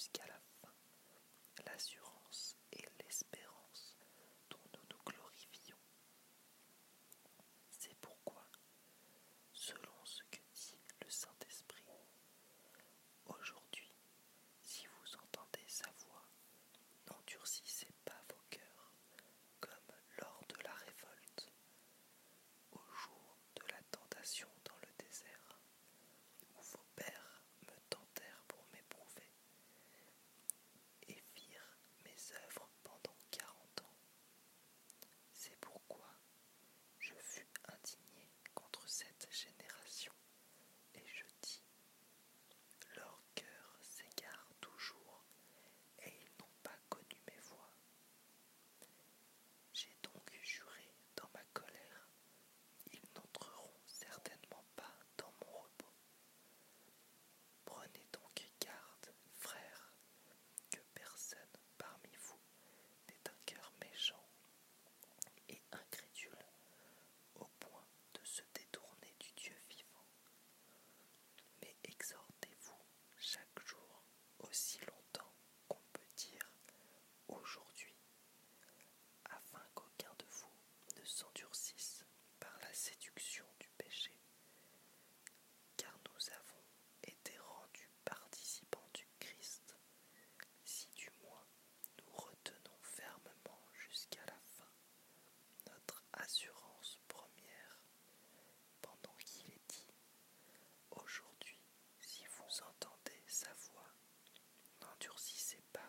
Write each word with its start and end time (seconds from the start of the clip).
jusqu'à 0.00 0.24
la 0.28 0.40
fin. 0.62 0.72
L'azur 1.66 2.09
c'est 105.50 105.58
pas 105.72 105.80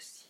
aussi. 0.00 0.29